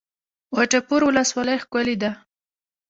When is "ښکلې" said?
1.63-1.95